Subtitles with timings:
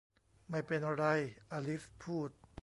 [0.49, 1.03] ไม่เป็นไร
[1.51, 2.29] อลิซพูด